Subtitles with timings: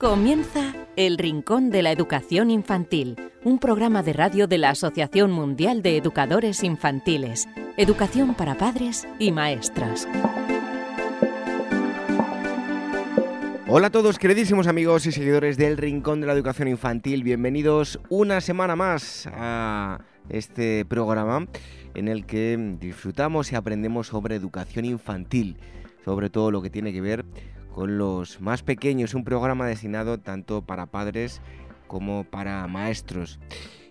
[0.00, 5.82] Comienza El Rincón de la Educación Infantil, un programa de radio de la Asociación Mundial
[5.82, 10.06] de Educadores Infantiles, Educación para Padres y Maestros.
[13.66, 17.24] Hola a todos, queridísimos amigos y seguidores del Rincón de la Educación Infantil.
[17.24, 21.48] Bienvenidos una semana más a este programa
[21.94, 25.56] en el que disfrutamos y aprendemos sobre educación infantil,
[26.04, 27.24] sobre todo lo que tiene que ver
[27.78, 31.40] con los más pequeños, un programa destinado tanto para padres
[31.86, 33.38] como para maestros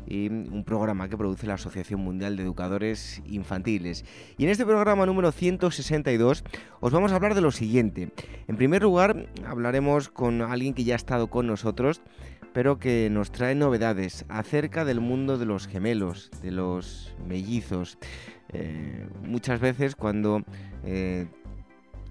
[0.05, 4.03] y un programa que produce la Asociación Mundial de Educadores Infantiles.
[4.37, 6.43] Y en este programa número 162
[6.81, 8.11] os vamos a hablar de lo siguiente.
[8.49, 12.01] En primer lugar, hablaremos con alguien que ya ha estado con nosotros,
[12.51, 17.97] pero que nos trae novedades acerca del mundo de los gemelos, de los mellizos.
[18.49, 20.43] Eh, muchas veces cuando
[20.83, 21.27] eh,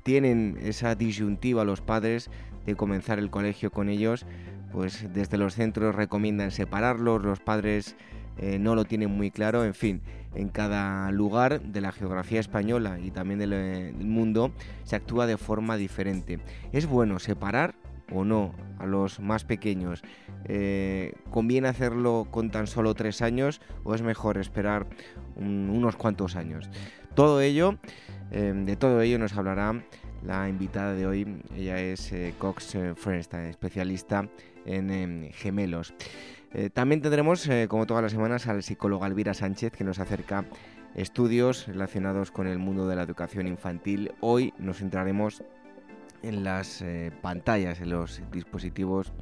[0.06, 2.30] tienen esa disyuntiva los padres
[2.64, 4.24] de comenzar el colegio con ellos,
[4.70, 7.96] pues desde los centros recomiendan separarlos, los padres
[8.38, 10.02] eh, no lo tienen muy claro, en fin,
[10.36, 14.52] en cada lugar de la geografía española y también del, mundo
[14.84, 16.38] se actúa de forma diferente.
[16.70, 17.74] ¿Es bueno separar
[18.12, 20.04] o no a los más pequeños?
[20.44, 24.86] Eh, ¿Conviene hacerlo con tan solo tres años o es mejor esperar
[25.34, 26.70] unos cuantos años?
[27.16, 27.76] Todo ello
[28.30, 29.84] Em, de todo ello nos hablará
[30.24, 31.42] la invitada de hoy.
[31.54, 32.94] Ella es eh, Cox eh,
[33.48, 34.28] especialista
[34.64, 35.94] en em, gemelos.
[36.52, 40.44] Eh, también tendremos, como todas las semanas, al psicólogo Elvira Sánchez, que nos acerca
[40.94, 44.12] estudios relacionados con el mundo de la educación infantil.
[44.20, 45.42] Hoy nos centraremos
[46.22, 46.82] en las
[47.20, 49.12] pantallas, en los dispositivos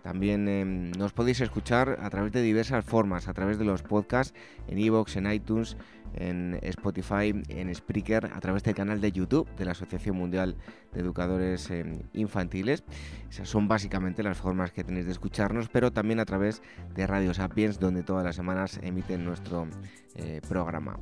[0.03, 4.33] También em, nos podéis escuchar a través de diversas formas, a través de los podcasts
[4.67, 5.77] en iVoox, en iTunes,
[6.13, 10.57] en Spotify, en Spreaker, a través del canal de YouTube de la Asociación Mundial
[10.91, 12.83] de Educadores em, Infantiles.
[13.29, 16.61] Esas son básicamente las formas que tenéis de escucharnos, pero también a través
[16.93, 19.67] de Radio Sapiens, donde todas las semanas emiten nuestro
[20.15, 20.99] eh, programa.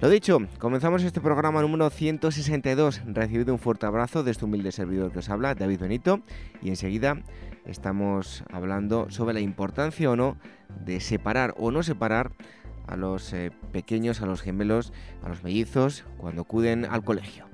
[0.00, 3.02] Lo dicho, comenzamos este programa número 162.
[3.06, 6.20] Recibido un fuerte abrazo de este humilde servidor que os habla, David Benito,
[6.60, 7.22] y enseguida
[7.66, 10.36] estamos hablando sobre la importancia o no
[10.84, 12.32] de separar o no separar
[12.86, 14.92] a los eh, pequeños, a los gemelos,
[15.22, 17.53] a los mellizos cuando acuden al colegio.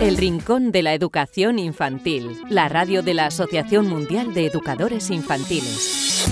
[0.00, 6.26] El Rincón de la Educación Infantil, la radio de la Asociación Mundial de Educadores Infantiles.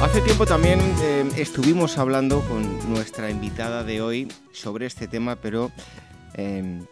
[0.00, 5.72] Hace tiempo también eh, estuvimos hablando con nuestra invitada de hoy sobre este tema, pero
[6.34, 6.86] em,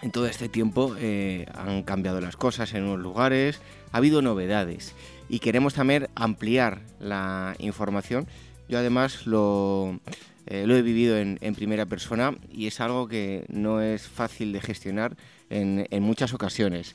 [0.00, 3.60] en todo este tiempo eh, han cambiado las cosas en unos lugares,
[3.92, 4.94] ha habido novedades
[5.28, 8.26] y queremos también ampliar la información.
[8.68, 9.98] Yo además lo,
[10.46, 14.60] eh, lo he vivido en, primera persona y es algo que no es fácil de
[14.60, 15.16] gestionar
[15.50, 16.94] en, en muchas ocasiones.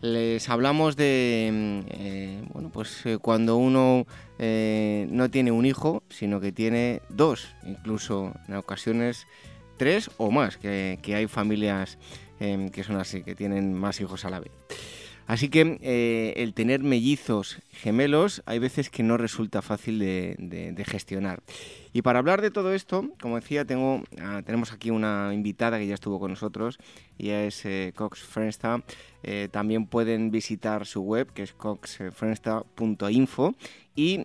[0.00, 4.06] Les hablamos de, mm, eh, bueno, pues eh, cuando uno
[4.38, 9.26] no tiene un hijo, sino que tiene dos, incluso en ocasiones
[9.76, 11.98] tres o más, que, que hay familias
[12.40, 14.52] em, que son así, que tienen más hijos a la vez.
[15.26, 21.42] Así que eh, el tener mellizos gemelos hay veces que no resulta fácil de, gestionar.
[21.92, 25.94] Y para hablar de todo esto, como decía, ah, tenemos aquí una invitada que ya
[25.94, 26.78] estuvo con nosotros,
[27.16, 28.82] y es eh, Cox Frensta.
[29.22, 33.54] Eh, también pueden visitar su web, que es coxfrensta.info,
[33.96, 34.24] y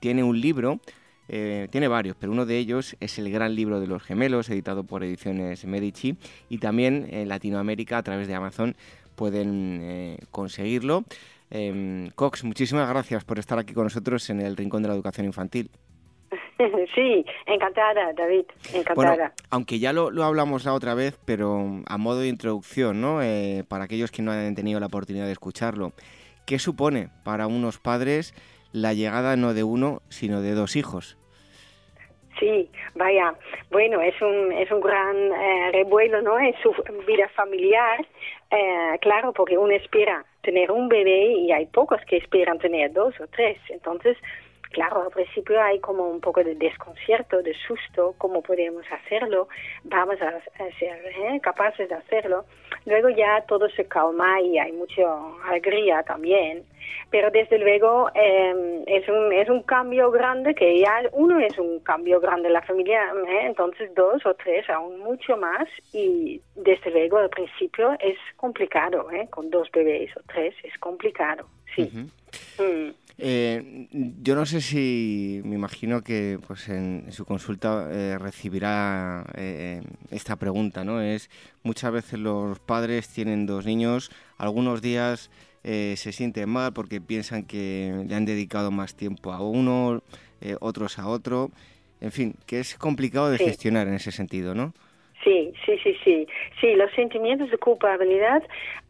[0.00, 0.80] tiene un libro
[1.28, 5.04] tiene varios, pero uno de ellos es el Gran Libro de los Gemelos, editado por
[5.04, 6.16] Ediciones Medici,
[6.48, 8.74] y también en Latinoamérica a través de Amazon
[9.18, 11.02] pueden eh, conseguirlo.
[11.50, 15.26] Em, Cox, muchísimas gracias por estar aquí con nosotros en el Rincón de la Educación
[15.26, 15.70] Infantil.
[16.94, 19.32] Sí, encantada, David, encantada.
[19.50, 23.22] aunque ya lo, hablamos la otra vez, pero a modo de introducción, ¿no?
[23.22, 25.92] Eh, para aquellos que no han tenido la oportunidad de escucharlo,
[26.46, 28.34] ¿qué supone para unos padres
[28.72, 31.16] la llegada no de uno, sino de dos hijos?
[32.38, 33.34] Sí, vaya,
[33.70, 36.38] bueno, es un, es un gran eh, revuelo, ¿no?
[36.38, 36.72] En su
[37.06, 38.06] vida familiar,
[38.50, 43.14] eh, claro, porque uno espera tener un bebé y hay pocos que esperan tener dos
[43.20, 43.58] o tres.
[43.68, 44.16] Entonces,
[44.70, 49.48] claro, al principio hay como un poco de desconcierto, de susto, cómo podemos hacerlo,
[49.84, 50.40] vamos a,
[50.78, 51.40] ser ¿eh?
[51.42, 52.44] capaces de hacerlo.
[52.84, 55.02] Luego ya todo se calma y hay mucha
[55.46, 56.64] alegría también.
[57.10, 61.80] Pero desde luego eh, es, un, es un cambio grande que ya uno es un
[61.80, 63.40] cambio grande en la familia, ¿eh?
[63.44, 69.28] entonces dos o tres aún mucho más y desde luego al principio es complicado, ¿eh?
[69.30, 71.90] con dos bebés o tres es complicado, sí.
[73.20, 73.88] Eh,
[74.22, 79.82] yo no sé si me imagino que pues en, su consulta eh, recibirá eh,
[80.12, 81.00] esta pregunta, ¿no?
[81.00, 81.28] Es
[81.64, 85.30] muchas veces los padres tienen dos niños, algunos días
[85.64, 90.02] se sienten mal porque piensan que le han dedicado más tiempo a uno,
[90.60, 91.50] otros a otro,
[92.00, 94.72] en fin, que es complicado de gestionar en ese sentido, ¿no?
[95.28, 96.26] Sí, sí, sí, sí.
[96.58, 98.42] Sí, los sentimientos de culpabilidad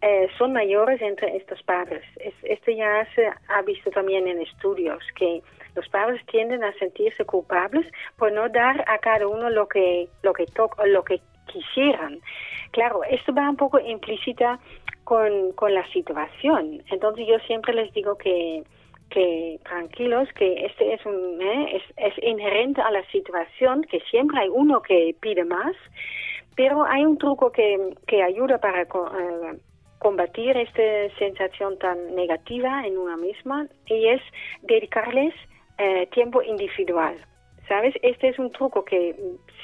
[0.03, 2.05] eh, son mayores entre estos padres.
[2.45, 5.43] esto ya se ha visto también en estudios, que
[5.75, 7.85] los padres tienden a sentirse culpables
[8.17, 10.45] por no dar a cada uno lo que, lo que,
[10.87, 12.21] lo que quisieran.
[12.71, 14.61] Claro, esto va un poco implícita
[15.03, 16.85] con, con la situación.
[16.89, 18.63] Entonces yo siempre les digo que
[19.11, 21.83] que tranquilos, que este es, un, ¿eh?
[21.97, 25.75] es, inherente a la situación, que siempre hay uno que pide más,
[26.57, 28.87] pero hay un truco que, que ayuda para eh,
[29.99, 34.23] combatir esta sensación tan negativa en una misma y es
[34.63, 35.35] dedicarles
[35.79, 37.17] eh, tiempo individual.
[37.69, 37.95] ¿Sabes?
[38.03, 39.15] Este es un truco que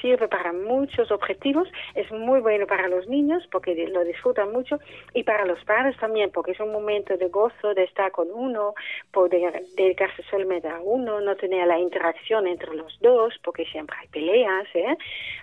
[0.05, 4.77] sirve para muchos objetivos, es muy bueno para los niños porque lo disfrutan mucho
[5.15, 8.75] y para los padres también porque es un momento de gozo de estar con uno,
[9.11, 14.07] poder dedicarse solamente a uno, no tener la interacción entre los dos porque siempre hay
[14.09, 14.95] peleas, ¿eh?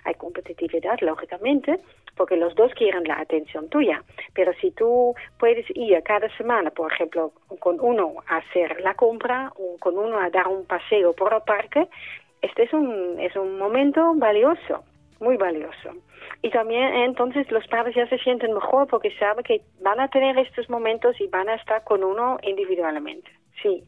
[0.05, 1.79] hay competitividad lógicamente
[2.15, 4.03] porque los dos quieren la atención tuya.
[4.33, 9.51] Pero si tú puedes ir cada semana, por ejemplo, con uno a hacer la compra
[9.57, 11.87] o con uno a dar un paseo por el parque,
[12.43, 14.83] este es un, es un momento valioso,
[15.19, 15.91] muy valioso.
[16.41, 20.37] Y también entonces los padres ya se sienten mejor porque saben que van a tener
[20.37, 23.31] estos momentos y van a estar con uno individualmente.
[23.61, 23.83] Sí.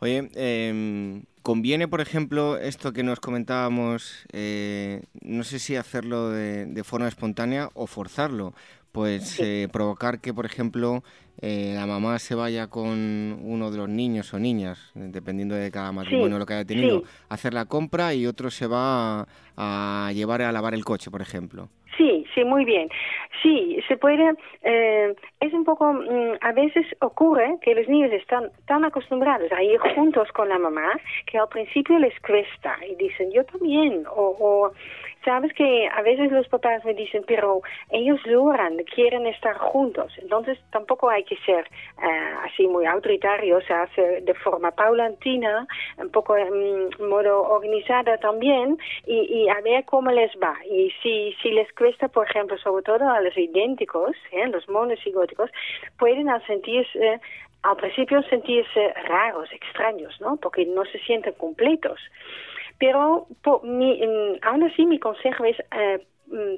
[0.00, 6.66] Oye, eh, ¿conviene, por ejemplo, esto que nos comentábamos, eh, no sé si hacerlo de,
[6.66, 8.54] de, forma espontánea o forzarlo?
[8.92, 11.02] Pues eh, provocar que, por ejemplo,
[11.40, 15.92] eh, la mamá se vaya con uno de los niños o niñas, dependiendo de cada
[15.92, 19.26] matrimonio lo que haya tenido, a hacer la compra y otro se va
[19.56, 21.68] a, llevar a lavar el coche, por ejemplo.
[21.96, 22.88] Sí, sí, muy bien.
[23.42, 24.34] Sí, se puede.
[24.62, 25.92] Eh, es un poco.
[25.92, 30.58] Mm, a veces ocurre que los niños están tan acostumbrados a ir juntos con la
[30.58, 34.04] mamá que al principio les cuesta y dicen yo también.
[34.10, 34.72] O,
[35.24, 40.12] sabes que a veces los papás me dicen, pero ellos logran, quieren estar juntos.
[40.18, 41.66] Entonces tampoco hay que ser
[42.02, 43.58] eh, así muy autoritario,
[43.98, 45.66] de forma paulatina,
[45.98, 50.56] un poco en modo organizada también, y, a ver cómo les va.
[50.64, 54.46] Y si, si les cuesta, por ejemplo, sobre todo a los idénticos, ¿eh?
[54.48, 54.68] los
[55.98, 57.20] pueden al sentirse
[57.62, 60.36] al principio sentirse raros, extraños, ¿no?
[60.36, 62.00] Porque no se sienten completos.
[62.78, 63.26] Pero
[63.64, 66.06] mi, mm, aún así mi consejo es eh,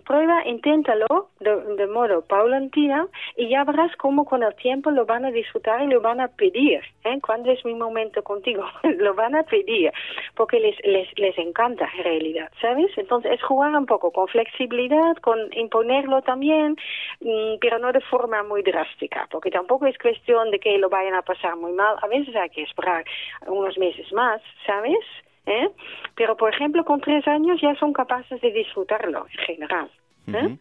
[0.05, 5.31] prueba, inténtalo de, modo paulatino y ya verás cómo con el tiempo lo van a
[5.31, 6.81] disfrutar y lo van a pedir.
[7.05, 7.19] ¿eh?
[7.25, 8.65] Cuando es mi momento contigo,
[8.99, 9.93] lo van a pedir
[10.35, 12.91] porque les, les, les encanta en realidad, ¿sabes?
[12.97, 16.77] Entonces es jugar un poco con flexibilidad, con imponerlo también,
[17.21, 21.15] mm, pero no de forma muy drástica, porque tampoco es cuestión de que lo vayan
[21.15, 21.97] a pasar muy mal.
[22.03, 23.05] A veces hay que esperar
[23.47, 24.99] unos meses más, ¿sabes?
[25.47, 25.71] ¿Eh?
[26.15, 29.91] Pero, por ejemplo, con tres años ya son capaces de disfrutarlo en general.
[30.29, 30.57] ¿eh?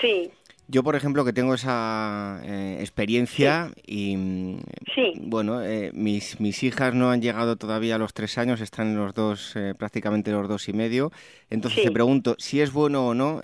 [0.00, 0.30] Sí.
[0.68, 4.56] Yo, por ejemplo, que tengo esa eh, experiencia y,
[4.94, 5.14] sí.
[5.18, 9.12] bueno, eh, mis, mis hijas no han llegado todavía a los tres años, están los
[9.12, 11.10] dos, prácticamente los dos y medio.
[11.50, 13.40] Entonces te pregunto si es bueno o no,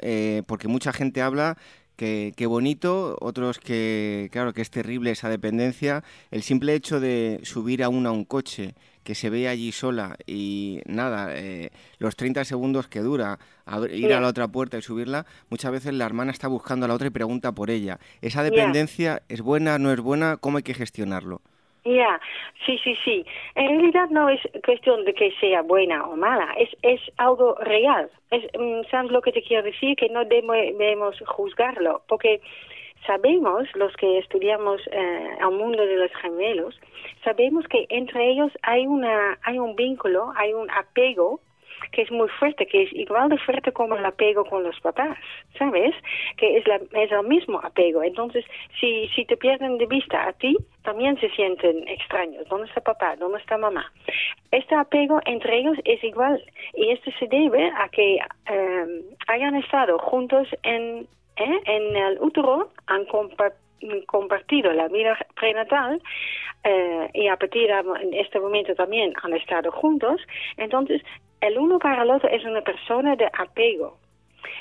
[0.46, 1.56] porque mucha gente habla
[1.96, 6.04] que, que, bonito, otros que, claro, que es terrible esa dependencia.
[6.30, 8.74] El simple hecho de subir a una a un coche
[9.06, 11.70] que se ve allí sola y nada, eh,
[12.00, 13.38] los 30 segundos que dura
[13.90, 16.94] ir a la otra puerta y subirla, muchas veces la hermana está buscando a la
[16.94, 17.98] otra y pregunta por ella.
[18.20, 20.38] ¿Esa dependencia es buena, no es buena?
[20.38, 21.40] ¿Cómo hay que gestionarlo?
[21.84, 22.20] Ya,
[22.66, 23.24] sí, sí, sí.
[23.54, 28.10] En realidad no es cuestión de que sea buena o mala, es, es algo real.
[28.32, 29.96] Es, mm, ¿Sabes lo que te quiero decir?
[29.96, 32.40] Que no debemos juzgarlo, porque
[33.06, 36.78] sabemos, los que estudiamos eh, el mundo de los gemelos,
[37.24, 41.40] sabemos que entre ellos hay, una, hay un vínculo, hay un apego
[41.92, 45.16] que es muy fuerte, que es igual de fuerte como el apego con los papás,
[45.58, 45.94] ¿sabes?
[46.36, 48.02] Que es, la, es el mismo apego.
[48.02, 48.44] Entonces,
[48.80, 52.46] si, si te pierden de vista a ti, también se sienten extraños.
[52.48, 53.16] ¿Dónde está papá?
[53.16, 53.92] ¿Dónde está mamá?
[54.50, 56.42] Este apego entre ellos es igual
[56.74, 61.06] y esto se debe a que eh, hayan estado juntos en,
[61.36, 61.60] ¿eh?
[61.64, 63.04] en el útero, han
[64.06, 66.00] compartido la vida prenatal
[66.64, 70.20] eh, y a partir de este momento también han estado juntos,
[70.56, 71.02] entonces
[71.40, 73.98] el uno para el otro es una persona de apego.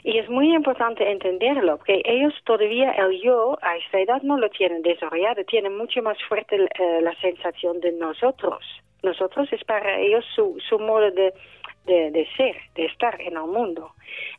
[0.03, 4.49] Y es muy importante entenderlo, porque ellos todavía, el yo, a esta edad no lo
[4.49, 8.63] tienen desarrollado, tienen mucho más fuerte eh, la sensación de nosotros.
[9.03, 11.33] Nosotros es para ellos su, su modo de,
[11.85, 13.91] de, de, ser, de estar en el mundo.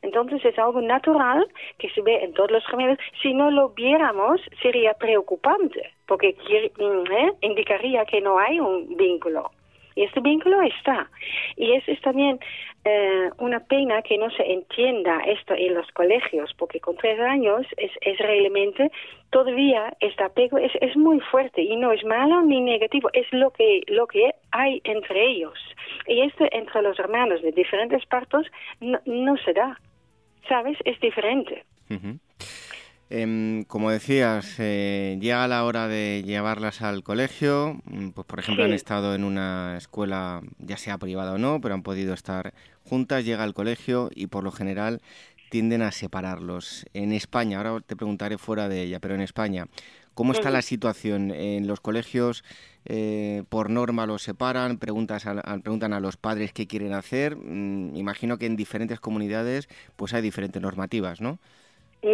[0.02, 1.46] Entonces es algo natural
[1.78, 2.98] que se ve en todos los gemelos.
[3.22, 6.36] Si no lo viéramos, sería preocupante, porque
[6.78, 7.32] mm, ¿eh?
[7.42, 9.50] indicaría que no hay un vínculo.
[9.96, 11.10] Y este vínculo está.
[11.56, 12.38] Y es, es también
[12.84, 17.66] eh, una pena que no se entienda esto en los colegios, porque con tres años
[17.76, 18.92] es, es realmente
[19.30, 23.50] todavía este apego es, es muy fuerte y no es malo ni negativo, es lo
[23.50, 25.58] que, lo que hay entre ellos.
[26.06, 28.46] Y esto entre los hermanos de diferentes partos
[28.80, 29.80] no, no se da,
[30.48, 30.78] ¿sabes?
[30.84, 31.64] Es diferente.
[33.08, 37.80] Em, como decías, eh, llega la hora de llevarlas al colegio.
[37.84, 41.74] Mm, pues, por ejemplo, han estado en una escuela, ya sea privada o no, pero
[41.74, 42.52] han podido estar
[42.84, 43.24] juntas.
[43.24, 45.00] Llega al colegio y, por lo general,
[45.50, 46.84] tienden a separarlos.
[46.94, 49.66] En España, ahora te preguntaré fuera de ella, pero en España,
[50.14, 52.42] ¿cómo está la situación en los colegios?
[52.86, 55.24] Eh, por norma los separan, preguntas
[55.62, 57.36] preguntan a los padres qué quieren hacer.
[57.36, 61.38] Mm, imagino que en diferentes comunidades pues hay diferentes normativas, ¿no?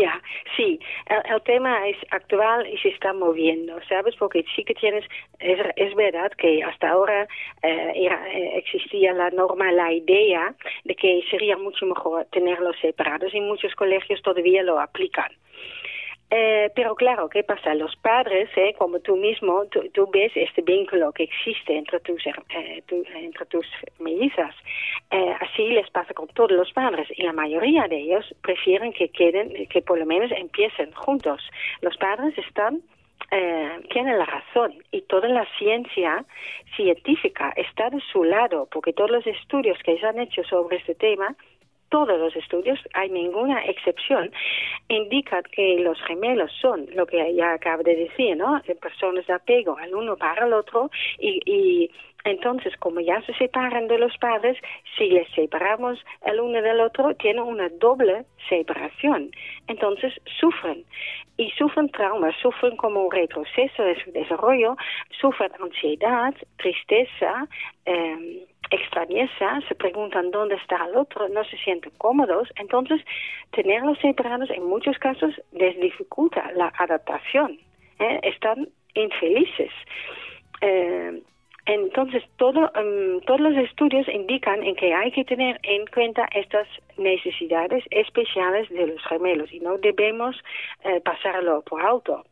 [0.01, 0.23] Ya,
[0.57, 4.17] sí, el, tema es actual y se está moviendo, ¿sabes?
[4.17, 5.05] Porque sí que tienes,
[5.39, 7.29] es, es verdad que hasta ahora
[7.63, 13.41] eh, eh, existía la norma, la idea de que sería mucho mejor tenerlos separados y
[13.43, 15.31] muchos colegios todavía lo aplican.
[16.35, 17.75] Eh, pero claro, ¿qué pasa?
[17.75, 22.83] Los padres, eh, como tú mismo, tú, ves este vínculo que existe entre tus, eh,
[22.89, 23.67] entre tus
[23.99, 24.55] mellizas.
[25.11, 29.11] Eh, así les pasa con todos los padres y la mayoría de ellos prefieren que
[29.11, 31.43] queden, que por lo menos empiecen juntos.
[31.83, 32.81] Los padres están
[33.89, 36.23] tienen la razón y toda la ciencia
[36.77, 40.95] científica está de su lado porque todos los estudios que se han hecho sobre este
[40.95, 41.35] tema
[41.93, 44.33] todos los estudios, hay ninguna excepción,
[44.89, 48.61] indican que los gemelos son lo que ya acabo de decir, ¿no?
[48.81, 51.91] Personas de apego al uno para el otro y,
[52.25, 54.57] entonces, como ya se separan de los padres,
[54.97, 59.33] si les separamos el uno del otro, tienen una doble separación.
[59.67, 60.85] Entonces, sufren.
[61.37, 64.77] Y sufren traumas, sufren como un retroceso de su desarrollo,
[65.21, 67.49] sufren ansiedad, tristeza,
[67.87, 73.01] eh, extrañeza, se preguntan dónde está el otro, no se sienten cómodos, entonces
[73.53, 77.59] tenerlos separados en muchos casos les dificulta la adaptación,
[77.99, 78.21] ¿eh?
[78.23, 79.71] están infelices.
[80.61, 81.23] Eh,
[81.67, 86.67] entonces, todo, em, todos los estudios indican en que hay que tener en cuenta estas
[86.97, 90.37] necesidades especiales de los gemelos y no debemos
[90.85, 92.25] eh, pasarlo por alto.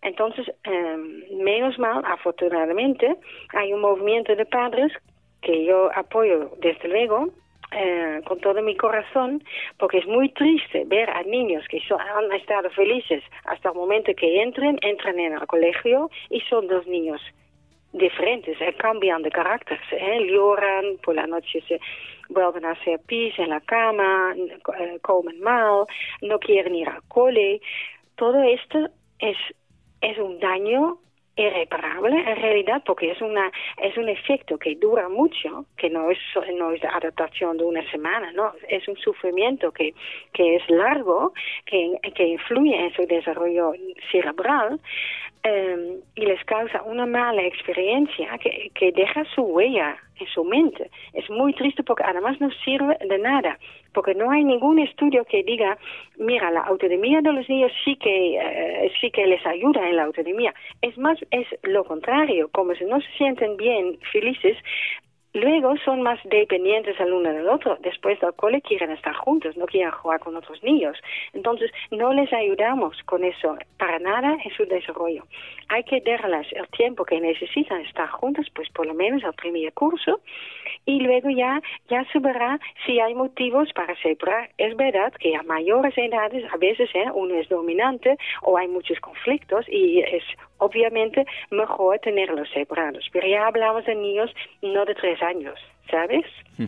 [0.00, 3.14] Entonces, em, menos mal, afortunadamente,
[3.50, 4.92] hay un movimiento de padres
[5.42, 7.28] que yo apoyo desde luego
[7.72, 9.42] eh, con todo mi corazón,
[9.78, 14.12] porque es muy triste ver a niños que son, han estado felices hasta el momento
[14.14, 17.20] que entren, entran en el colegio y son dos niños
[17.92, 21.80] diferentes, eh, cambian de carácter, eh, lloran, por la noche se
[22.28, 25.84] vuelven a hacer pis en la cama, eh, comen mal,
[26.22, 27.60] no quieren ir al cole.
[28.16, 29.36] Todo esto es,
[30.00, 30.98] es un daño
[31.36, 33.50] irreparable en realidad porque es una
[33.82, 36.18] es un efecto que dura mucho que no es
[36.54, 39.94] no es adaptación de una semana no es un sufrimiento que
[40.32, 41.32] que es largo
[41.64, 43.72] que que influye en su desarrollo
[44.10, 44.78] cerebral
[45.44, 50.90] eh, y les causa una mala experiencia que, que deja su huella en su mente.
[51.12, 53.58] Es muy triste porque además no sirve de nada,
[53.92, 55.78] porque no hay ningún estudio que diga,
[56.16, 60.04] mira, la autonomía de los niños sí que, eh, sí que les ayuda en la
[60.04, 60.54] autonomía.
[60.80, 64.56] Es más, es lo contrario, como si no se sienten bien, felices,
[65.34, 67.76] luego son más dependientes el uno del otro.
[67.80, 70.96] Después del cole quieren estar juntos, no quieren jugar con otros niños.
[71.32, 75.24] Entonces, no les ayudamos con eso para nada en su desarrollo.
[75.68, 79.72] Hay que darles el tiempo que necesitan estar juntos, pues por lo menos el primer
[79.72, 80.20] curso,
[80.84, 84.50] y luego ya, ya se verá si hay motivos para separar.
[84.58, 87.06] Es verdad que a mayores edades, a veces ¿eh?
[87.14, 90.24] uno es dominante o hay muchos conflictos y es
[90.62, 93.08] obviamente mejor tenerlos separados.
[93.12, 94.30] Pero ya hablamos de niños
[94.62, 95.58] no de tres años,
[95.90, 96.24] ¿sabes?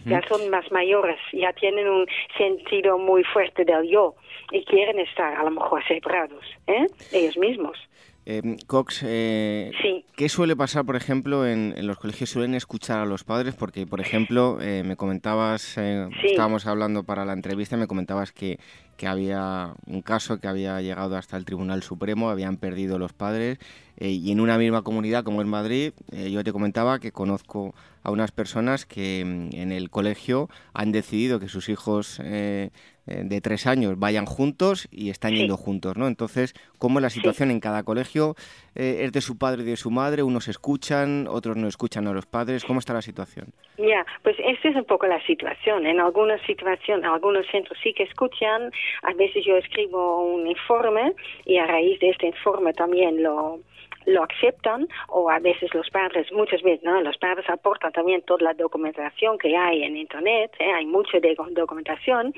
[0.07, 4.15] Ya son más mayores, ya tienen un sentido muy fuerte del yo
[4.51, 6.87] y quieren estar a lo mejor separados, ¿eh?
[7.13, 7.79] Ellos mismos.
[8.27, 9.71] Eh, Cox, eh,
[10.17, 12.31] ¿qué suele pasar, por ejemplo, en, los colegios?
[12.31, 13.55] ¿Suelen escuchar a los padres?
[13.55, 18.59] Porque, por ejemplo, eh, me comentabas, eh, estábamos hablando para la entrevista, me comentabas que,
[18.97, 23.59] que había un caso que había llegado hasta el Tribunal Supremo, habían perdido los padres
[23.97, 27.75] eh, y en una misma comunidad como en Madrid, eh, yo te comentaba que conozco
[28.03, 32.71] a unas personas que mm, en el colegio han decidido que sus hijos eh,
[33.07, 36.09] de tres años vayan juntos y están yendo juntos, ¿no?
[36.09, 38.35] Entonces, ¿cómo es la situación en cada colegio?
[38.75, 40.23] ¿Es de su padre y de su madre?
[40.23, 42.65] ¿Unos escuchan, otros no escuchan a los padres?
[42.65, 43.53] ¿Cómo está la situación?
[43.77, 45.85] Ya, pues esta es un poco la situación.
[45.85, 48.71] En algunas situaciones, algunos centros sí que escuchan,
[49.03, 51.13] a veces yo escribo un informe
[51.45, 53.61] y a raíz de este informe también lo
[54.07, 57.01] lo aceptan o a veces los padres, muchas veces, ¿no?
[57.01, 60.73] Los padres aportan también toda la documentación que hay en Internet, ¿eh?
[60.73, 62.35] hay mucha de documentación,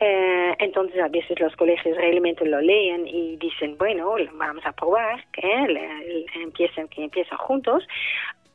[0.00, 5.24] eh, entonces a veces los colegios realmente lo leen y dicen, bueno, vamos a probar,
[5.32, 5.48] que
[6.34, 7.86] empiecen, que empiezan juntos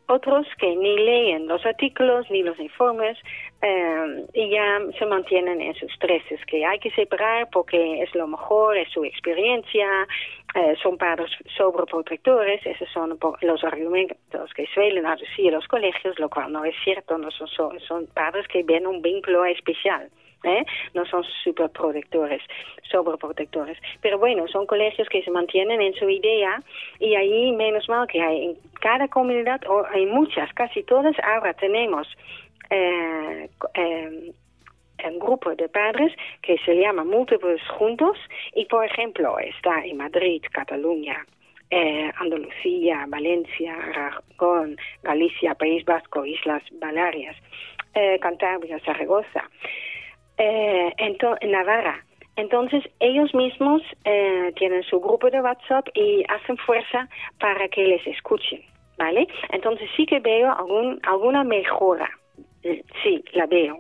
[0.07, 3.17] otros que ni leen los artículos ni los informes
[3.61, 8.27] eh, y ya se mantienen en sus treces, que hay que separar porque es lo
[8.27, 10.07] mejor, es su experiencia,
[10.55, 16.51] eh, son padres sobreprotectores, esos son los argumentos que suelen decir los colegios, lo cual
[16.51, 20.09] no es cierto, no son, son padres que ven un vínculo especial.
[20.43, 20.65] ¿Eh?
[20.93, 22.41] no son superprotectores,
[22.91, 23.77] sobreprotectores.
[24.01, 26.61] Pero bueno, son colegios que se mantienen en su idea
[26.99, 31.53] y ahí menos mal que hay en cada comunidad, o hay muchas, casi todas, ahora
[31.53, 32.07] tenemos
[32.69, 34.33] eh, eh,
[35.05, 38.17] un grupo de padres que se llama Múltiples Juntos
[38.55, 41.25] y, por ejemplo, está en Madrid, Cataluña,
[41.69, 47.35] eh, Andalucía, Valencia, Aragón, Galicia, País Vasco, Islas Baleares,
[47.95, 49.49] eh, Cantabria, Zaragoza
[50.37, 52.03] eh, en, Navarra.
[52.35, 57.07] Entonces ellos mismos eh, tienen su grupo de WhatsApp y hacen fuerza
[57.39, 58.61] para que les escuchen,
[58.97, 59.27] ¿vale?
[59.49, 62.09] Entonces sí que veo algún, alguna mejora,
[62.63, 63.79] eh, sí, la veo.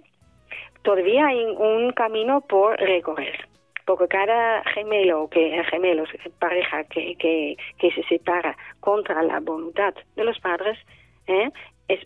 [0.83, 3.47] Todavía hay un camino por recorrer,
[3.85, 10.77] porque cada gemelo, que gemelos, pareja que, se separa contra la voluntad de los padres,
[11.25, 11.49] ¿eh?
[11.87, 11.99] es,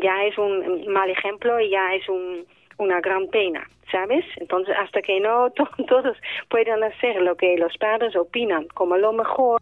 [0.00, 2.46] ya es un mal ejemplo y ya es un
[2.78, 4.24] una gran pena, ¿sabes?
[4.36, 5.50] Entonces, hasta que no
[5.88, 6.16] todos
[6.48, 9.60] puedan hacer lo que los padres opinan como lo mejor,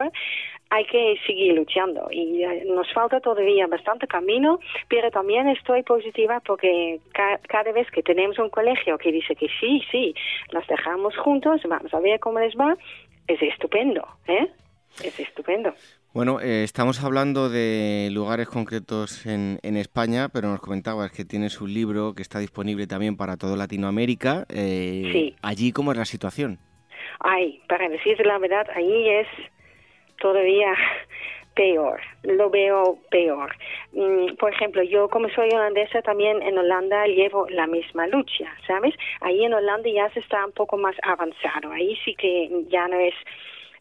[0.71, 6.41] hay que seguir luchando y eh, nos falta todavía bastante camino, pero también estoy positiva
[6.41, 10.15] porque cada vez que tenemos un colegio que dice que sí, sí,
[10.51, 12.77] las dejamos juntos, vamos a ver cómo les va,
[13.29, 14.49] es estupendo, ¿eh?
[15.03, 15.75] Es estupendo.
[16.15, 21.61] Bueno, eh, estamos hablando de lugares concretos en, en, España, pero nos comentabas que tienes
[21.61, 24.47] un libro que está disponible también para toda Latinoamérica.
[24.49, 25.37] Eh, sí.
[25.43, 26.61] ¿Allí cómo es la situación?
[27.19, 29.27] Ay, para decir la verdad, ahí es
[30.21, 30.73] todavía
[31.57, 33.53] peor, lo veo peor.
[33.91, 38.95] Mm, por ejemplo, yo como soy holandesa también en Holanda llevo la misma lucha, ¿sabes?
[39.21, 43.01] Ahí en Holanda ya se está un poco más avanzado, ahí sí que ya no
[43.01, 43.15] es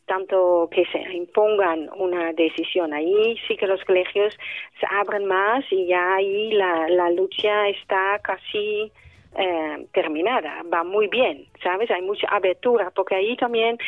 [0.06, 2.94] tanto que se impongan una decisión.
[2.94, 4.38] Ahí sí que los colegios
[4.80, 8.92] se abren más y ya ahí la, la lucha está casi
[9.36, 11.90] eh, terminada, va muy bien, ¿sabes?
[11.90, 13.80] Hay mucha abertura, porque ahí también,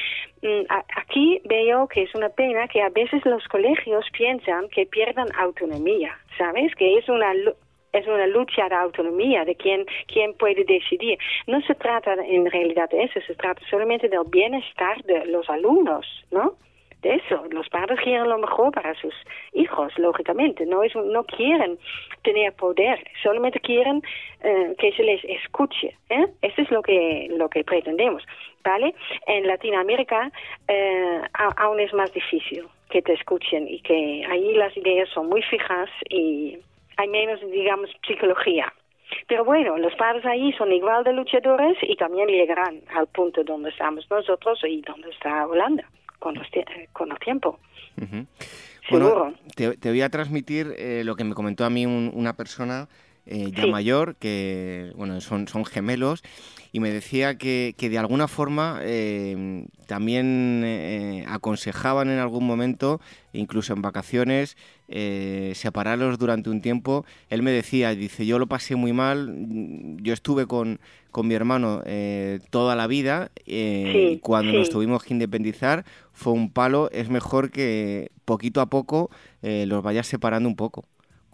[0.42, 0.64] mm,
[0.96, 6.18] aquí veo que es una pena que a veces los colegios piensan que pierdan autonomía,
[6.40, 6.74] ¿sabes?
[6.74, 7.32] Que es una
[7.98, 11.18] es una lucha de autonomía, de quién, quién puede decidir.
[11.48, 16.06] No se trata en realidad de eso, se trata solamente del bienestar de los alumnos,
[16.32, 16.56] ¿no?
[17.02, 19.14] De eso, los padres quieren lo mejor para sus
[19.54, 21.78] hijos, lógicamente, no, es, no quieren
[22.24, 24.02] tener poder, solamente quieren
[24.42, 25.96] eh, que se les escuche.
[26.10, 26.26] ¿eh?
[26.42, 28.24] Eso es lo que, lo que pretendemos,
[28.64, 28.96] ¿vale?
[29.28, 30.32] En Latinoamérica
[30.68, 31.22] eh,
[31.58, 35.90] aún es más difícil que te escuchen y que ahí las ideas son muy fijas
[36.10, 36.58] y
[36.98, 38.74] hay menos, digamos, psicología.
[39.28, 43.70] Pero bueno, los padres ahí son igual de luchadores y también llegarán al punto donde
[43.70, 45.88] estamos nosotros y donde está Holanda
[46.20, 46.48] con, los
[46.92, 47.60] con el tiempo.
[48.90, 49.34] seguro.
[49.56, 52.88] te, voy a transmitir eh, lo que me comentó a mí una persona
[53.28, 56.22] eh, ya mayor, que bueno, son, son gemelos,
[56.72, 63.02] y me decía que, que de alguna forma eh, también eh, aconsejaban en algún momento,
[63.34, 64.58] incluso en vacaciones,
[65.54, 67.06] separarlos durante un tiempo.
[67.30, 69.34] Él me decía, dice, yo lo pasé muy mal,
[70.02, 71.82] yo estuve con, con mi hermano
[72.52, 78.12] toda la vida, y cuando nos tuvimos que independizar fue un palo, es mejor que
[78.26, 79.10] poquito a poco
[79.42, 80.86] los vayas separando un poco.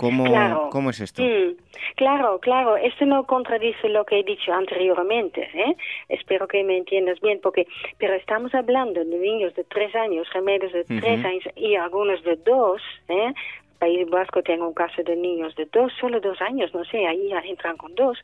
[0.02, 0.70] ¿Cómo, claro.
[0.72, 1.22] ¿Cómo es esto?
[1.22, 1.58] Mm,
[1.96, 2.76] claro, claro.
[2.76, 5.48] Esto no contradice lo que he dicho anteriormente.
[5.54, 5.76] ¿eh?
[6.10, 7.68] Espero que me entiendas bien, porque
[8.00, 12.36] pero estamos hablando de niños de tres años, gemelos de tres años y algunos de
[12.38, 12.82] dos.
[13.10, 13.32] ¿eh?
[13.78, 17.32] País Vasco tengo un caso de niños de dos, solo dos años, no sé, ahí
[17.46, 18.18] entran con dos.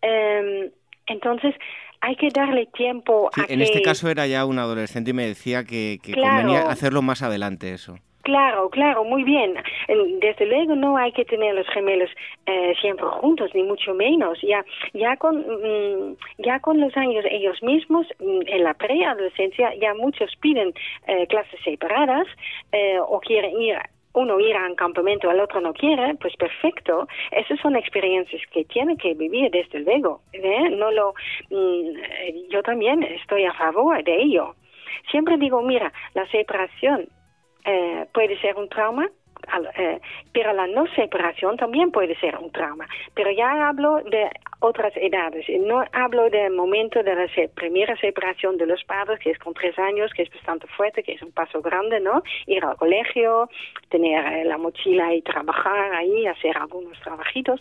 [0.00, 0.70] Em,
[1.06, 1.54] entonces,
[2.00, 5.64] hay que darle tiempo a en este caso era ya un adolescente y me decía
[5.64, 7.98] que, que convenía hacerlo más adelante eso.
[8.22, 9.54] Claro, claro, muy bien.
[10.20, 12.08] Desde luego no hay que tener los gemelos
[12.46, 14.38] eh, siempre juntos, ni mucho menos.
[14.42, 19.94] Ya, ya con, mm, ya con los años ellos mismos, mm, en la preadolescencia, ya
[19.94, 20.72] muchos piden
[21.08, 22.28] eh, clases separadas
[22.70, 23.76] eh, o quieren ir
[24.14, 27.08] uno ir a un campamento, el otro no quiere, pues perfecto.
[27.30, 30.20] Esas son experiencias que tiene que vivir desde luego.
[30.72, 31.14] No lo,
[31.50, 34.54] mm, yo también estoy a favor de ello.
[35.10, 37.08] Siempre digo, mira, la separación
[37.64, 39.08] eh, puede ser un trauma,
[39.76, 40.00] eh,
[40.32, 42.86] pero la no separación también puede ser un trauma.
[43.14, 48.66] Pero ya hablo de otras edades, no hablo del momento de la primera separación de
[48.66, 51.60] los padres, que es con tres años, que es bastante fuerte, que es un paso
[51.60, 52.22] grande, ¿no?
[52.46, 53.48] Ir al colegio,
[53.88, 57.60] tener eh, la mochila y trabajar ahí, hacer algunos trabajitos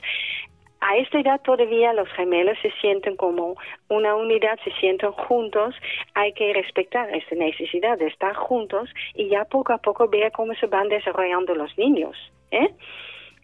[0.81, 3.55] a esta edad todavía los gemelos se sienten como
[3.87, 5.75] una unidad, se sienten juntos,
[6.15, 10.55] hay que respetar esta necesidad de estar juntos y ya poco a poco ver cómo
[10.55, 12.17] se van desarrollando los niños.
[12.49, 12.73] ¿eh?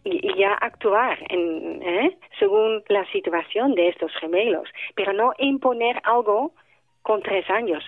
[0.03, 2.17] Y, ya actuar en, ¿eh?
[2.39, 6.53] según la situación de estos gemelos, pero no imponer algo
[7.03, 7.83] con tres años.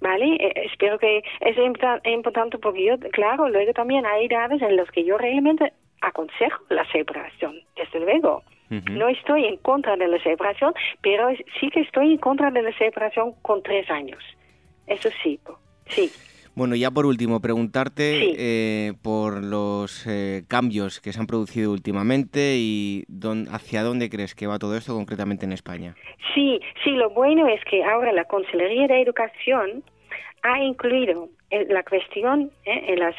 [0.00, 0.36] ¿Vale?
[0.36, 1.56] Eh, espero que es
[2.04, 6.84] importante porque yo, claro, luego también hay edades en las que yo realmente aconsejo la
[6.92, 8.42] separación, desde luego.
[8.70, 11.28] No estoy en contra de la separación, pero
[11.58, 14.22] sí que estoy en contra de la separación con tres años.
[14.86, 15.38] Eso sí,
[15.86, 16.10] sí.
[16.58, 22.56] Bueno, ya por último, preguntarte eh, por los eh, cambios que se han producido últimamente
[22.56, 23.04] y
[23.52, 25.94] hacia dónde crees que va todo esto concretamente en España.
[26.34, 29.84] Sí, sí, lo bueno es que ahora la Consejería de Educación
[30.42, 33.14] ha incluido eh, la cuestión en las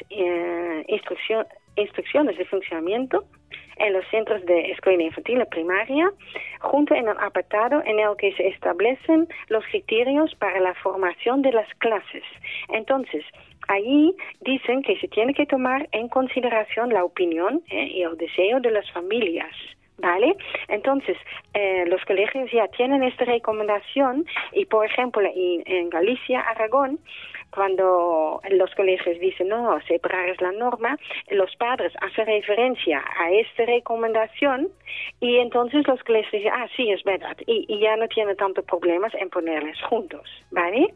[1.78, 3.24] instrucciones de funcionamiento
[3.80, 6.12] en los centros de escuela infantil primaria,
[6.60, 11.52] junto en el apartado en el que se establecen los criterios para la formación de
[11.52, 12.24] las clases.
[12.70, 13.24] Entonces,
[13.68, 18.60] allí dicen que se tiene que tomar en consideración la opinión eh, y el deseo
[18.60, 19.54] de las familias.
[20.02, 20.34] ¿Vale?
[20.70, 21.18] Entonces,
[21.54, 27.00] eh, los colegios ya tienen esta recomendación y, por ejemplo, en Galicia, Aragón,
[27.52, 30.98] cuando los colegios dicen no, separar es la norma,
[31.30, 34.70] los padres hacen referencia a esta recomendación
[35.20, 39.14] y entonces los colegios dicen, ah, sí, es verdad, y, ya no tienen tantos problemas
[39.16, 40.94] en ponerles juntos, ¿vale?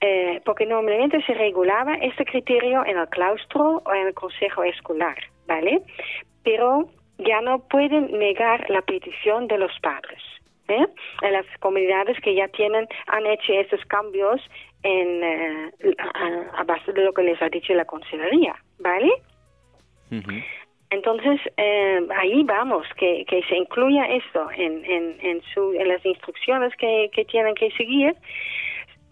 [0.00, 5.16] Eh, porque normalmente se regulaba este criterio en el claustro o en el consejo escolar,
[5.46, 5.82] ¿vale?
[6.42, 6.88] Pero
[7.18, 10.20] ya no pueden negar la petición de los padres.
[10.68, 10.86] ¿Eh?
[11.22, 14.40] En las comunidades que ya tienen, han hecho esos cambios
[14.82, 15.72] en, eh,
[16.56, 19.10] a, base de lo que les ha dicho la consejería, ¿vale?
[20.90, 26.04] Entonces, eh, ahí vamos, que, que se incluya esto en, en, en, su, en las
[26.06, 28.14] instrucciones que, que tienen que seguir.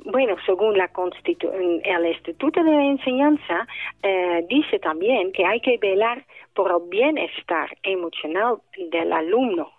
[0.05, 3.67] Bueno, según la Constitu el Instituto de la Enseñanza,
[4.03, 9.71] eh, dice también que hay que velar por el bienestar emocional del alumno.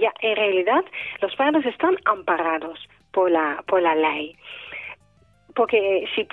[0.00, 0.84] Ya, en realidad,
[1.20, 2.78] los padres están amparados
[3.12, 4.36] por la, por la ley
[5.58, 6.24] porque si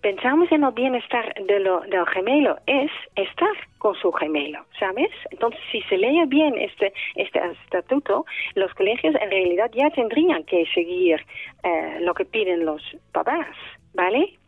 [0.00, 5.10] pensamos en el bienestar de lo, del gemelo, es estar con su gemelo, ¿sabes?
[5.32, 10.66] Entonces, si se lee bien este, este estatuto, los colegios en realidad ya tendrían que
[10.72, 11.20] seguir
[11.64, 13.48] eh, lo que piden los papás,
[13.92, 14.38] ¿vale?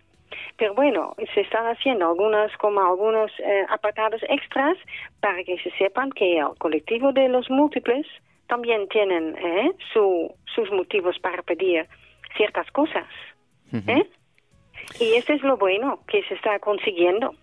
[0.57, 4.79] Pero bueno, se están haciendo algunos, como algunos eh, apartados extras
[5.20, 8.07] para que se sepan que el colectivo de los múltiples
[8.53, 11.87] también tienen eh, su, sus motivos para pedir
[12.37, 13.07] ciertas cosas.
[13.73, 14.07] ¿Eh?
[15.01, 17.35] Y eso es lo bueno que se está consiguiendo.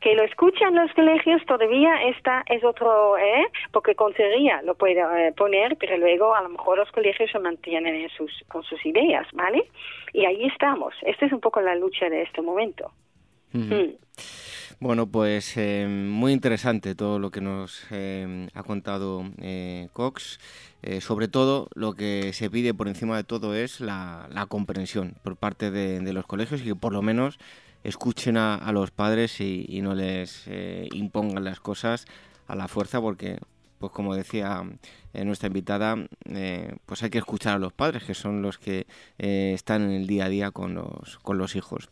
[0.00, 3.48] Que lo escuchan los colegios todavía está es otro, ¿eh?
[3.72, 7.96] porque conseguía lo puede eh, poner, pero luego a lo mejor los colegios se mantienen
[7.96, 9.68] en sus, con sus ideas, ¿vale?
[10.12, 10.94] Y ahí estamos.
[11.02, 12.92] Esta es un poco la lucha de este momento.
[13.52, 13.96] Mm.
[14.78, 20.38] Bueno, pues eh, muy interesante todo lo que nos eh, ha contado eh, Cox.
[21.00, 25.70] sobre todo, lo que se pide por encima de todo es la, comprensión por parte
[25.70, 27.38] de, los colegios y que por lo menos
[27.84, 30.46] escuchen a, los padres y, no les
[30.92, 32.04] impongan las cosas
[32.46, 33.38] a la fuerza, porque,
[33.78, 34.62] pues como decía
[35.12, 35.96] nuestra invitada,
[36.84, 38.86] pues hay que escuchar a los padres, que son los que
[39.18, 41.88] están en el día a día con los, con los hijos.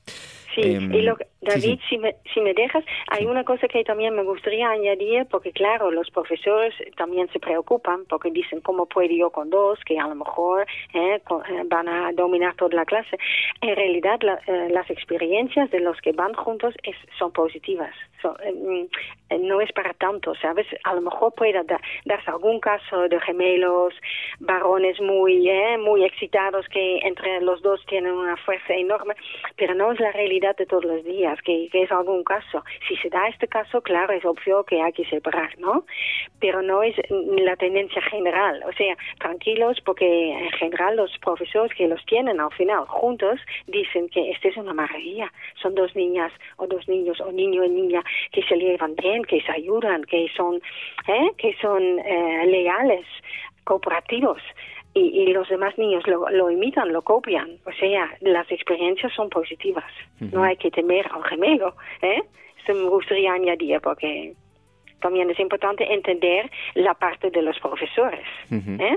[0.55, 4.15] Sí, y lo, em, David, Si, me, si me dejas, hay una cosa que también
[4.15, 9.31] me gustaría añadir, porque claro, los profesores también se preocupan, porque dicen, ¿cómo puedo yo
[9.31, 13.19] con dos, que a lo mejor eh, eh, van a dominar toda la clase?
[13.61, 17.95] En realidad, eh, las experiencias de los que van juntos es, son positivas.
[19.41, 20.67] No es para tanto, ¿sabes?
[20.85, 21.63] A lo mejor puede
[22.05, 23.95] darse algún caso de gemelos,
[24.41, 29.15] varones muy, muy excitados que entre los dos tienen una fuerza enorme,
[29.57, 32.65] pero no es la realidad de todos los días que, es algún caso.
[32.89, 35.85] Si se da este caso, claro, es obvio que hay que separar, ¿no?
[36.41, 38.63] Pero no es la tendencia general.
[38.67, 44.09] O sea, tranquilos, porque en general los profesores que los tienen al final juntos dicen
[44.09, 45.33] que esta es una maravilla.
[45.61, 49.41] Son dos niñas o dos niños o niño y niña que se llevan bien, que
[49.43, 50.57] se ayudan, que son,
[51.09, 51.31] ¿eh?
[51.37, 53.07] que son eh, leales,
[53.65, 54.41] cooperativos
[54.95, 57.59] y, los demás niños lo, imitan, lo copian.
[57.67, 59.91] O sea, las experiencias son positivas.
[60.21, 61.75] No hay que temer al gemelo.
[62.01, 62.23] ¿eh?
[62.59, 64.35] Esto me gustaría añadir porque
[65.05, 68.25] también es importante entender la parte de los profesores.
[68.51, 68.97] ¿eh?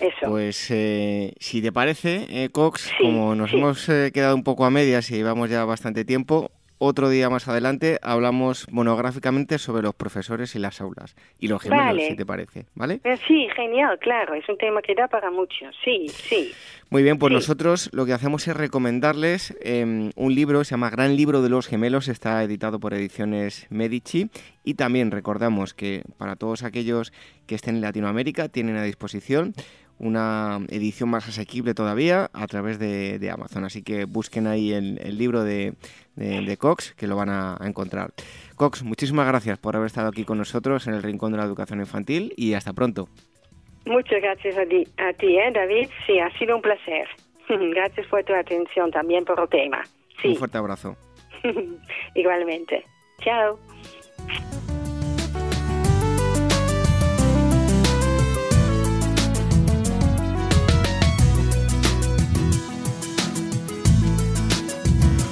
[0.00, 0.30] Eso.
[0.30, 5.10] Pues eh, si te parece, eh, Cox, como nos hemos quedado un poco a medias
[5.10, 6.50] y llevamos ya bastante tiempo,
[6.84, 12.02] otro día más adelante hablamos monográficamente sobre los profesores y las aulas y los gemelos,
[12.08, 13.00] si te parece, ¿vale?
[13.04, 16.52] Eh, sí, genial, claro, es un tema que da para mucho, sí, sí.
[16.90, 21.16] Muy bien, pues nosotros lo que hacemos es recomendarles em, un libro, se llama Gran
[21.16, 24.28] Libro de los Gemelos, está editado por Ediciones Medici
[24.64, 27.12] y también recordamos que para todos aquellos
[27.46, 29.54] que estén en Latinoamérica tienen a disposición
[30.02, 33.64] una edición más asequible todavía a través de, Amazon.
[33.64, 35.74] Así que busquen ahí el, libro de,
[36.58, 38.10] Cox, que lo van a, encontrar.
[38.56, 41.80] Cox, muchísimas gracias por haber estado aquí con nosotros en el Rincón de la Educación
[41.80, 43.08] Infantil y hasta pronto.
[43.86, 45.88] Muchas gracias a ti, a ti ¿eh, David.
[46.06, 47.08] Sí, ha sido un placer.
[47.48, 49.82] gracias por tu atención también por el tema.
[50.24, 50.96] Un fuerte abrazo.
[52.14, 52.84] Igualmente.
[53.20, 53.58] Chao.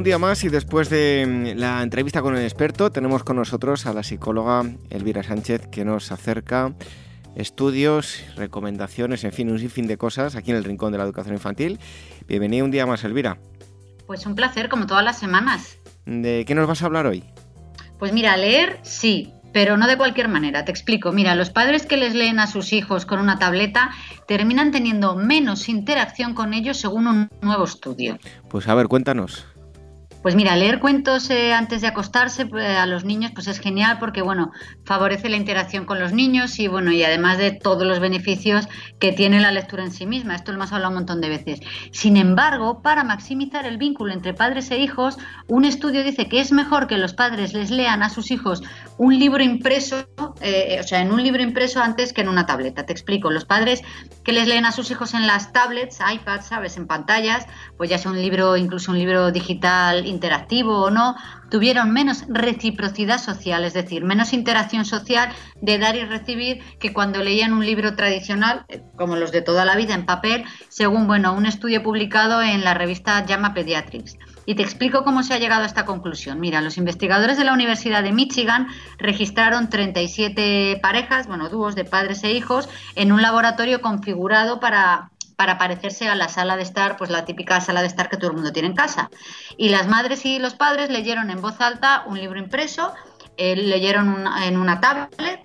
[0.00, 3.84] Un día más y después de mm, la entrevista con el experto tenemos con nosotros
[3.84, 6.72] a la psicóloga Elvira Sánchez que nos acerca
[7.36, 11.34] estudios, recomendaciones, en fin, un sinfín de cosas aquí en el Rincón de la Educación
[11.34, 11.78] Infantil.
[12.26, 13.36] Bienvenida un día más, Elvira.
[14.06, 15.76] Pues un placer, como todas las semanas.
[16.06, 17.22] ¿De qué nos vas a hablar hoy?
[17.98, 20.64] Pues mira, leer sí, pero no de cualquier manera.
[20.64, 21.12] Te explico.
[21.12, 23.90] Mira, los padres que les leen a sus hijos con una tableta
[24.26, 28.18] terminan teniendo menos interacción con ellos según un nuevo estudio.
[28.48, 29.44] Pues a ver, cuéntanos.
[30.22, 33.98] Pues mira, leer cuentos eh, antes de acostarse pues, a los niños pues es genial
[33.98, 34.52] porque bueno,
[34.90, 38.66] favorece la interacción con los niños y bueno, y además de todos los beneficios
[38.98, 40.34] que tiene la lectura en sí misma.
[40.34, 41.60] Esto lo hemos hablado un montón de veces.
[41.92, 46.50] Sin embargo, para maximizar el vínculo entre padres e hijos, un estudio dice que es
[46.50, 48.64] mejor que los padres les lean a sus hijos
[48.98, 50.08] un libro impreso,
[50.40, 52.84] eh, o sea, en un libro impreso antes que en una tableta.
[52.84, 53.82] Te explico, los padres
[54.24, 57.96] que les leen a sus hijos en las tablets, iPads, sabes, en pantallas, pues ya
[57.96, 61.14] sea un libro, incluso un libro digital interactivo o no,
[61.50, 67.22] tuvieron menos reciprocidad social, es decir, menos interacción social de dar y recibir que cuando
[67.22, 71.34] leían un libro tradicional, eh, como los de toda la vida en papel, según bueno,
[71.34, 74.16] un estudio publicado en la revista Llama Pediatrics.
[74.46, 76.40] Y te explico cómo se ha llegado a esta conclusión.
[76.40, 82.24] Mira, los investigadores de la Universidad de Michigan registraron 37 parejas, bueno, dúos de padres
[82.24, 85.10] e hijos, en un laboratorio configurado para
[85.40, 88.28] para parecerse a la sala de estar, pues la típica sala de estar que todo
[88.28, 89.08] el mundo tiene en casa.
[89.56, 92.92] Y las madres y los padres leyeron en voz alta un libro impreso,
[93.38, 95.39] eh, leyeron en una tablet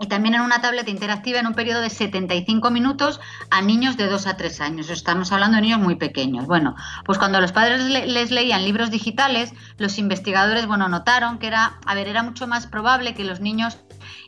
[0.00, 4.06] y también en una tableta interactiva en un periodo de 75 minutos a niños de
[4.06, 4.90] 2 a 3 años.
[4.90, 6.46] Estamos hablando de niños muy pequeños.
[6.46, 11.78] Bueno, pues cuando los padres les leían libros digitales, los investigadores, bueno, notaron que era,
[11.84, 13.78] a ver, era mucho más probable que los niños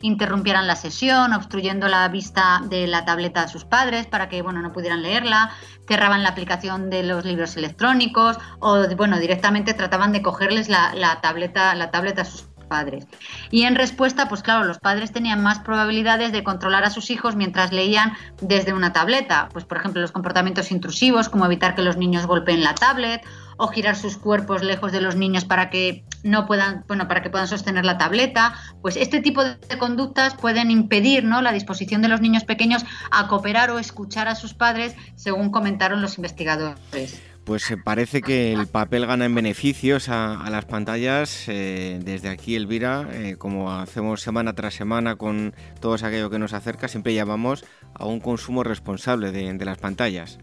[0.03, 4.63] interrumpieran la sesión, obstruyendo la vista de la tableta de sus padres para que, bueno,
[4.63, 5.51] no pudieran leerla,
[5.87, 11.21] cerraban la aplicación de los libros electrónicos o, bueno, directamente trataban de cogerles la, la
[11.21, 13.07] tableta, la tableta a sus padres.
[13.51, 17.35] Y en respuesta, pues claro, los padres tenían más probabilidades de controlar a sus hijos
[17.35, 19.49] mientras leían desde una tableta.
[19.53, 23.23] Pues por ejemplo, los comportamientos intrusivos, como evitar que los niños golpeen la tablet
[23.57, 27.29] o girar sus cuerpos lejos de los niños para que no puedan, bueno, para que
[27.29, 31.43] puedan sostener la tableta, pues este tipo de conductas pueden impedir, ¿no?
[31.43, 36.01] la disposición de los niños pequeños a cooperar o escuchar a sus padres, según comentaron
[36.01, 41.47] los investigadores pues parece que el papel gana en beneficios a, las pantallas.
[41.49, 46.53] Eh, desde aquí, Elvira, eh, como hacemos semana tras semana con todo aquello que nos
[46.53, 50.39] acerca, siempre llamamos a un consumo responsable de, las pantallas.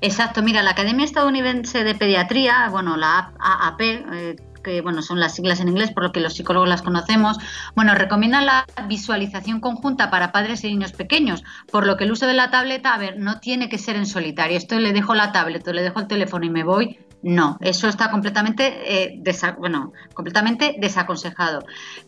[0.00, 5.36] Exacto, mira, la Academia Estadounidense de Pediatría, bueno, la AAP, eh, que bueno, son las
[5.36, 7.38] siglas en inglés por lo que los psicólogos las conocemos,
[7.76, 12.26] bueno, recomiendan la visualización conjunta para padres y niños pequeños, por lo que el uso
[12.26, 14.56] de la tableta, a ver, no tiene que ser en solitario.
[14.56, 17.88] Esto le dejo la tablet o le dejo el teléfono y me voy, no, eso
[17.88, 19.20] está completamente, eh,
[19.58, 21.64] bueno, completamente desaconsejado.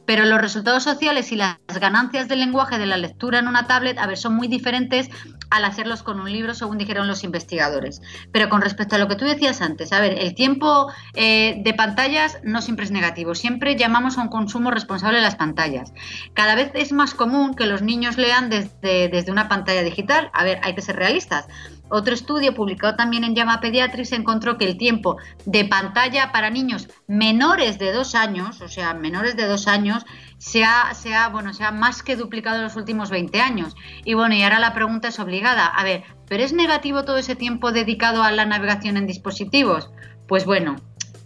[0.06, 3.98] Pero los resultados sociales y las ganancias del lenguaje de la lectura en una tablet,
[3.98, 5.10] a ver, son muy diferentes
[5.50, 8.00] al hacerlos con un libro, según dijeron los investigadores.
[8.30, 11.74] Pero con respecto a lo que tú decías antes, a ver, el tiempo eh, de
[11.74, 15.92] pantallas no siempre es negativo, siempre llamamos a un consumo responsable de las pantallas.
[16.32, 20.30] Cada vez es más común que los niños lean desde, desde una pantalla digital.
[20.32, 21.48] A ver, hay que ser realistas.
[21.90, 26.88] Otro estudio publicado también en Llama Pediatrics encontró que el tiempo de pantalla para niños
[27.06, 30.04] menores de dos años, o sea, menores de dos años,
[30.38, 30.92] se ha,
[31.30, 33.74] bueno, se ha más que duplicado en los últimos 20 años.
[34.04, 35.66] Y bueno, y ahora la pregunta es obligada.
[35.66, 39.90] A ver, ¿pero es negativo todo ese tiempo dedicado a la navegación en dispositivos?
[40.26, 40.76] Pues bueno,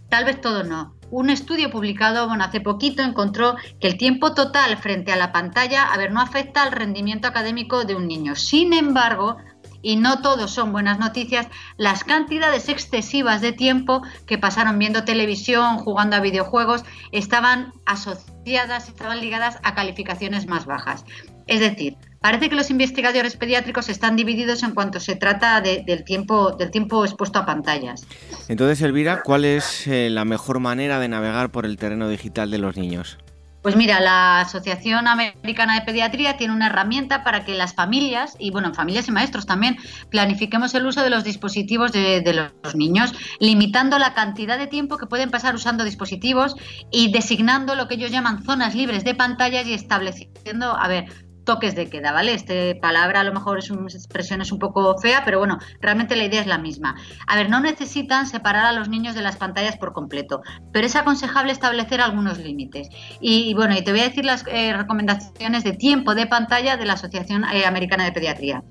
[0.09, 0.95] tal vez todo no.
[1.11, 5.93] Un estudio publicado bueno, hace poquito encontró que el tiempo total frente a la pantalla,
[5.93, 8.35] a ver, no afecta al rendimiento académico de un niño.
[8.35, 9.37] Sin embargo,
[9.83, 15.77] y no todos son buenas noticias, las cantidades excesivas de tiempo que pasaron viendo televisión,
[15.77, 21.05] jugando a videojuegos, estaban asociadas, estaban ligadas a calificaciones más bajas.
[21.45, 26.51] Es decir, parece que los investigadores pediátricos están divididos en cuanto se trata del, tiempo,
[26.51, 28.07] del tiempo expuesto a pantallas.
[28.47, 32.59] Entonces, Elvira, ¿cuál es eh, la mejor manera de navegar por el terreno digital de
[32.59, 33.17] los niños?
[33.63, 38.51] Pues mira, la Asociación Americana de Pediatría tiene una herramienta para que las familias, y
[38.51, 39.77] bueno, familias y maestros también,
[40.09, 44.97] planifiquemos el uso de los dispositivos de, de, los niños, limitando la cantidad de tiempo
[44.97, 46.57] que pueden pasar usando dispositivos
[46.91, 51.05] y designando lo que ellos llaman zonas libres de pantallas y estableciendo, a ver,
[51.43, 52.33] toques de queda, ¿vale?
[52.33, 56.15] Este palabra a lo mejor es una expresión es un poco fea, pero bueno, realmente
[56.15, 56.95] la idea es la misma.
[57.27, 60.95] A ver, no necesitan separar a los niños de las pantallas por completo, pero es
[60.95, 62.89] aconsejable establecer algunos límites.
[63.19, 66.85] Y, bueno, y te voy a decir las eh, recomendaciones de tiempo de pantalla de
[66.85, 68.63] la Asociación eh, Americana de Pediatría.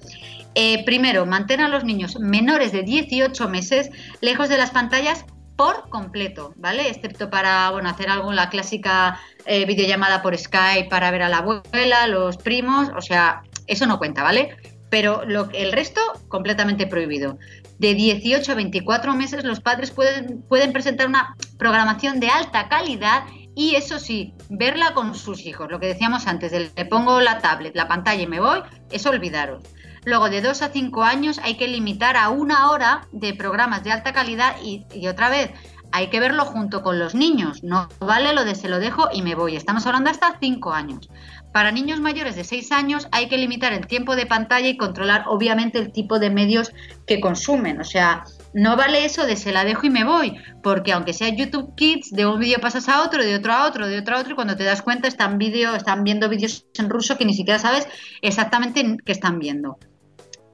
[0.54, 5.24] Eh, primero, mantén a los niños menores de 18 meses lejos de las pantallas
[5.56, 6.88] por completo, ¿vale?
[6.88, 11.38] Excepto para, bueno, hacer algo, la clásica eh, videollamada por Skype para ver a la
[11.38, 14.56] abuela, los primos, o sea, eso no cuenta, ¿vale?
[14.90, 17.38] Pero lo, el resto, completamente prohibido.
[17.78, 23.24] De 18 a 24 meses, los padres pueden, pueden presentar una programación de alta calidad
[23.54, 25.70] y eso sí, verla con sus hijos.
[25.70, 28.60] Lo que decíamos antes, le pongo la tablet, la pantalla y me voy,
[28.90, 29.62] eso olvidaros.
[30.04, 33.92] Luego, de 2 a 5 años hay que limitar a una hora de programas de
[33.92, 35.50] alta calidad y, otra vez,
[35.92, 37.62] hay que verlo junto con los niños.
[37.62, 39.54] No vale lo de se lo dejo y me voy.
[39.54, 41.08] Estamos hablando hasta 5 años.
[41.52, 45.24] Para niños mayores de 6 años hay que limitar el tiempo de pantalla y controlar
[45.28, 46.72] obviamente el tipo de medios
[47.06, 47.80] que consumen.
[47.80, 51.28] O sea, no vale eso de se la dejo y me voy, porque aunque sea
[51.28, 54.20] YouTube Kids, de un vídeo pasas a otro, de otro a otro, de otro a
[54.20, 57.58] otro, y cuando te das cuenta están, están viendo vídeos en ruso que ni siquiera
[57.58, 57.86] sabes
[58.20, 59.78] exactamente qué están viendo.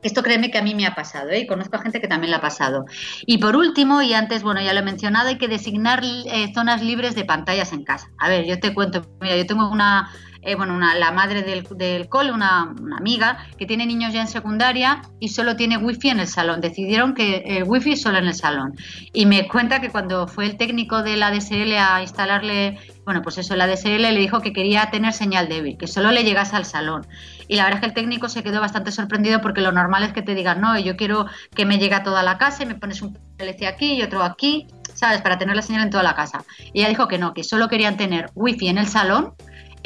[0.02, 1.40] Esto créeme que a mí me ha pasado, ¿eh?
[1.40, 2.84] y conozco a gente que también la ha pasado.
[3.26, 6.82] Y por último, y antes, bueno, ya lo he mencionado, hay que designar eh, zonas
[6.82, 8.10] libres de pantallas en casa.
[8.18, 10.10] A ver, yo te cuento, mira, yo tengo una,
[10.42, 15.02] eh, bueno, una, la madre del, cole, una, amiga, que tiene niños ya en secundaria
[15.20, 16.60] y solo tiene wifi en el salón.
[16.60, 18.74] Decidieron que el wifi solo en el salón.
[19.12, 23.38] Y me cuenta que cuando fue el técnico de la DSL a instalarle, bueno, pues
[23.38, 26.64] eso, la DSL le dijo que quería tener señal débil, que solo le llegase al
[26.64, 27.06] salón.
[27.48, 30.12] Y la verdad es que el técnico se quedó bastante sorprendido porque lo normal es
[30.12, 32.74] que te digan, no, yo quiero que me llegue a toda la casa y me
[32.74, 35.22] pones un PLC aquí y otro aquí, ¿sabes?
[35.22, 36.44] Para tener la señal en toda la casa.
[36.72, 39.34] Y ella dijo que no, que solo querían tener wifi en el salón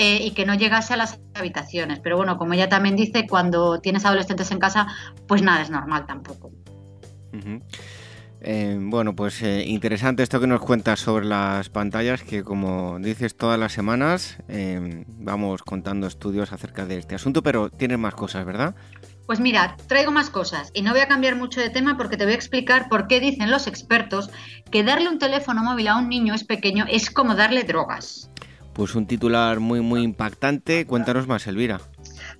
[0.02, 2.00] eh, y que no llegase a las habitaciones.
[2.00, 4.88] Pero bueno, como ella también dice, cuando tienes adolescentes en casa,
[5.28, 6.50] pues nada es normal tampoco.
[8.40, 13.36] Eh, bueno, pues eh, interesante esto que nos cuentas sobre las pantallas, que como dices
[13.36, 14.38] todas las semanas
[15.06, 18.74] vamos contando estudios acerca de este asunto, pero tienes más cosas, ¿verdad?
[19.26, 22.24] Pues mira, traigo más cosas y no voy a cambiar mucho de tema porque te
[22.24, 24.30] voy a explicar por qué dicen los expertos
[24.72, 28.31] que darle un teléfono móvil a un niño es pequeño es como darle drogas.
[28.72, 30.86] Pues un titular muy muy impactante.
[30.86, 31.80] Cuéntanos más, Elvira.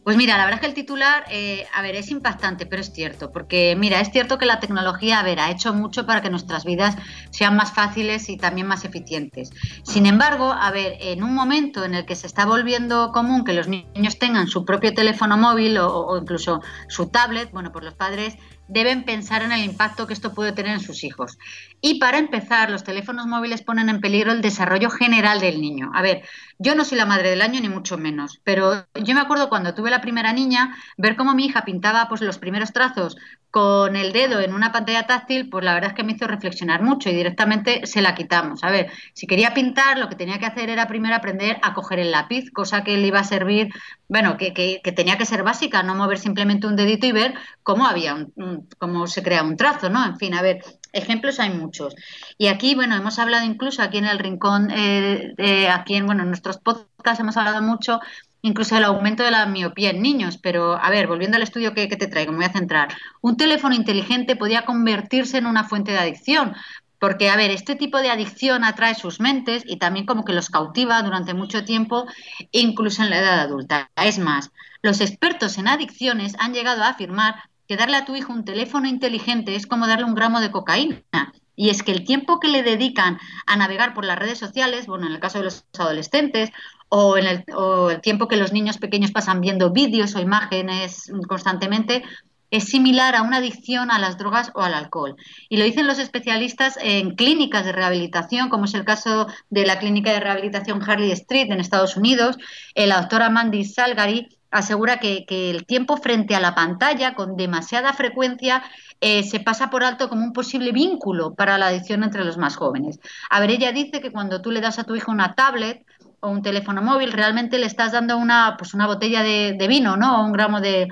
[0.04, 2.92] Pues mira, la verdad es que el titular, eh, a ver, es impactante, pero es
[2.92, 6.30] cierto, porque mira, es cierto que la tecnología, a ver, ha hecho mucho para que
[6.30, 6.96] nuestras vidas
[7.30, 9.50] sean más fáciles y también más eficientes.
[9.84, 13.52] Sin embargo, a ver, en un momento en el que se está volviendo común que
[13.52, 17.94] los niños tengan su propio teléfono móvil o, o incluso su tablet, bueno, pues los
[17.94, 18.36] padres
[18.72, 21.38] deben pensar en el impacto que esto puede tener en sus hijos.
[21.82, 25.90] Y para empezar, los teléfonos móviles ponen en peligro el desarrollo general del niño.
[25.94, 26.22] A ver,
[26.58, 29.74] yo no soy la madre del año ni mucho menos, pero yo me acuerdo cuando
[29.74, 33.16] tuve la primera niña, ver cómo mi hija pintaba pues los primeros trazos
[33.52, 36.82] con el dedo en una pantalla táctil, pues la verdad es que me hizo reflexionar
[36.82, 38.64] mucho y directamente se la quitamos.
[38.64, 41.98] A ver, si quería pintar, lo que tenía que hacer era primero aprender a coger
[41.98, 43.68] el lápiz, cosa que le iba a servir,
[44.08, 47.86] bueno, que, que, tenía que ser básica, no mover simplemente un dedito y ver cómo
[47.86, 50.02] había un, cómo se crea un trazo, ¿no?
[50.02, 51.94] En fin, a ver, ejemplos hay muchos.
[52.38, 56.28] Y aquí, bueno, hemos hablado incluso aquí en el rincón, eh, aquí en, bueno, en
[56.28, 58.00] nuestros podcasts hemos hablado mucho
[58.42, 60.36] incluso el aumento de la miopía en niños.
[60.36, 62.88] Pero, a ver, volviendo al estudio que, te traigo, me voy a centrar.
[63.20, 66.54] Un teléfono inteligente podía convertirse en una fuente de adicción.
[66.98, 70.50] Porque, a ver, este tipo de adicción atrae sus mentes y también como que los
[70.50, 72.06] cautiva durante mucho tiempo,
[72.52, 73.90] incluso en la edad adulta.
[73.96, 77.36] Es más, los expertos en adicciones han llegado a afirmar
[77.66, 81.32] que darle a tu hijo un teléfono inteligente es como darle un gramo de cocaína.
[81.54, 85.06] Y es que el tiempo que le dedican a navegar por las redes sociales, bueno,
[85.06, 86.50] en el caso de los adolescentes,
[86.94, 92.02] o, en el, tiempo que los niños pequeños pasan viendo vídeos o imágenes constantemente,
[92.50, 95.16] es similar a una adicción a las drogas o al alcohol.
[95.48, 99.78] Y lo dicen los especialistas en clínicas de rehabilitación, como es el caso de la
[99.78, 102.36] clínica de rehabilitación Harley Street en Estados Unidos.
[102.74, 108.62] La doctora Mandy Salgari asegura que, el tiempo frente a la pantalla con demasiada frecuencia
[109.00, 112.56] eh, se pasa por alto como un posible vínculo para la adicción entre los más
[112.56, 113.00] jóvenes.
[113.30, 115.86] A ver, ella dice que cuando tú le das a tu hijo una tablet,
[116.22, 120.20] o un teléfono móvil, realmente le estás dando una, pues una botella de, vino, ¿no?
[120.20, 120.88] O un gramo de,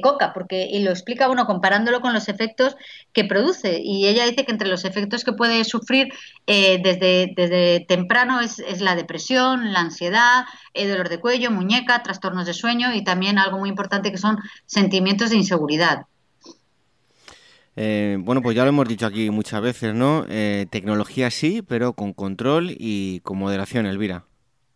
[0.00, 2.76] coca, porque y lo explica uno comparándolo con los efectos
[3.12, 3.80] que produce.
[3.82, 6.12] Y ella dice que entre los efectos que puede sufrir
[6.46, 12.02] eh, desde, desde temprano es, es, la depresión, la ansiedad, el dolor de cuello, muñeca,
[12.04, 16.06] trastornos de sueño y también algo muy importante que son sentimientos de inseguridad.
[17.76, 20.26] Eh, bueno, pues ya lo hemos dicho aquí muchas veces, ¿no?
[20.28, 24.26] Eh, tecnología sí, pero con control y con moderación, Elvira.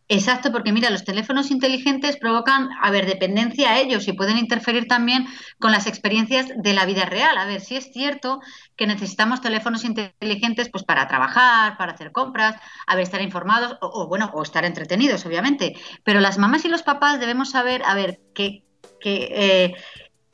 [0.08, 4.86] Exacto, porque mira, los teléfonos inteligentes provocan, a ver, dependencia a ellos y pueden interferir
[4.86, 5.26] también
[5.58, 7.36] con las experiencias de la vida real.
[7.36, 8.40] A ver, si es cierto
[8.76, 12.54] que necesitamos teléfonos inteligentes pues para trabajar, para hacer compras,
[12.86, 15.74] a ver, estar informados o, bueno, o estar entretenidos, obviamente.
[16.04, 18.62] Pero las mamás y los papás debemos saber, a ver, que,
[19.00, 19.74] que eh,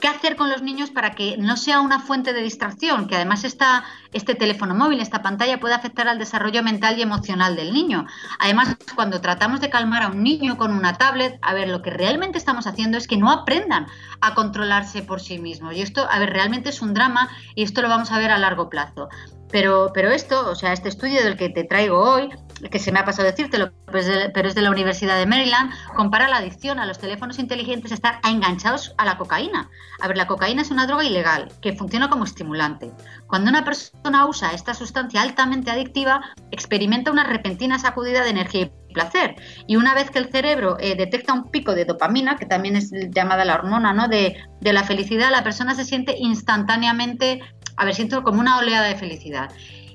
[0.03, 3.45] qué hacer con los niños para que no sea una fuente de distracción, que además
[3.45, 8.07] está este teléfono móvil, esta pantalla puede afectar al desarrollo mental y emocional del niño.
[8.41, 11.91] Además, cuando tratamos de calmar a un niño con una tablet, a ver, lo que
[11.91, 13.87] realmente estamos haciendo es que no aprendan
[14.21, 15.77] a controlarse por sí mismos.
[15.77, 18.39] Y esto, a ver, realmente es un drama y esto lo vamos a ver a
[18.39, 19.09] largo plazo.
[19.53, 22.29] Pero, pero esto, o sea, este estudio del que te traigo hoy,
[22.71, 26.37] que se me ha pasado decírtelo, pero es de la Universidad de Maryland, compara la
[26.37, 29.71] adicción a los teléfonos inteligentes a estar enganchados a la cocaína.
[30.01, 32.93] A ver, la cocaína es una droga ilegal que funciona como estimulante.
[33.27, 38.93] Cuando una persona usa esta sustancia altamente adictiva, experimenta una repentina sacudida de energía y
[38.93, 39.37] placer.
[39.67, 42.93] Y una vez que el cerebro eh, detecta un pico de dopamina, que también es
[43.11, 47.41] llamada la hormona de la felicidad, la persona se siente instantáneamente
[47.77, 49.51] a ver, siento como una oleada de felicidad.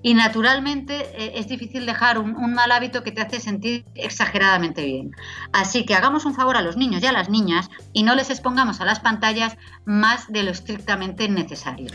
[0.08, 5.12] Y naturalmente eh, es difícil dejar un, mal hábito que te hace sentir exageradamente bien.
[5.52, 8.30] Así que hagamos un favor a los niños y a las niñas y no les
[8.30, 11.88] expongamos a las pantallas más de lo estrictamente necesario.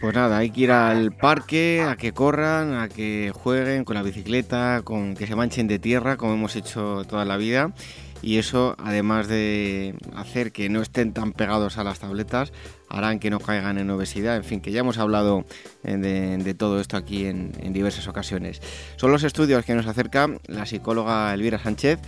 [0.00, 4.02] Pues nada, hay que ir al parque, a que corran, a que jueguen con la
[4.02, 7.74] bicicleta, con que se manchen de tierra, como hemos hecho toda la vida
[8.22, 12.52] y eso, además de hacer que no estén tan pegados a las tabletas,
[12.88, 14.36] harán que no caigan en obesidad.
[14.36, 15.44] En fin, que ya hemos hablado
[15.84, 18.60] eh, de, todo esto aquí en, en, diversas ocasiones.
[18.96, 22.00] Son los estudios que nos acerca la psicóloga Elvira Sánchez.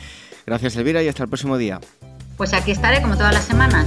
[0.47, 1.81] Gracias Elvira y hasta el próximo día.
[2.37, 3.87] Pues aquí estaré como todas las semanas.